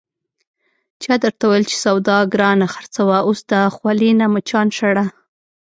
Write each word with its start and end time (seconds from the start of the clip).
چا 1.03 1.13
درته 1.23 1.43
ویل 1.49 1.65
چې 1.71 1.77
سودا 1.83 2.17
گرانه 2.33 2.67
خرڅوه، 2.73 3.17
اوس 3.27 3.39
د 3.51 3.53
خولې 3.75 4.11
نه 4.19 4.25
مچان 4.33 4.67
شړه... 4.77 5.05